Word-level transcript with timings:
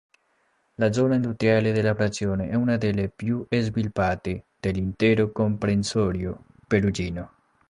La 0.77 0.91
zona 0.91 1.13
industriale 1.13 1.71
della 1.71 1.93
frazione 1.93 2.49
è 2.49 2.55
una 2.55 2.75
delle 2.77 3.07
più 3.09 3.45
sviluppate 3.51 4.45
dell'intero 4.59 5.31
comprensorio 5.31 6.41
perugino. 6.65 7.31